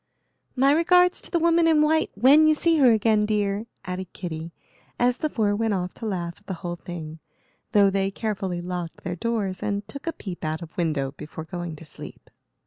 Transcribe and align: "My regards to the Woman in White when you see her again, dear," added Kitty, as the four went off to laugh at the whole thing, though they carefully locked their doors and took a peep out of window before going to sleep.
"My 0.55 0.71
regards 0.71 1.21
to 1.21 1.29
the 1.29 1.37
Woman 1.37 1.67
in 1.67 1.83
White 1.83 2.09
when 2.15 2.47
you 2.47 2.55
see 2.55 2.79
her 2.79 2.91
again, 2.91 3.27
dear," 3.27 3.67
added 3.85 4.11
Kitty, 4.13 4.51
as 4.97 5.17
the 5.17 5.29
four 5.29 5.55
went 5.55 5.75
off 5.75 5.93
to 5.93 6.07
laugh 6.07 6.39
at 6.39 6.47
the 6.47 6.55
whole 6.65 6.75
thing, 6.75 7.19
though 7.71 7.91
they 7.91 8.09
carefully 8.09 8.61
locked 8.61 9.03
their 9.03 9.15
doors 9.15 9.61
and 9.61 9.87
took 9.87 10.07
a 10.07 10.11
peep 10.13 10.43
out 10.43 10.63
of 10.63 10.75
window 10.75 11.11
before 11.17 11.43
going 11.43 11.75
to 11.75 11.85
sleep. 11.85 12.31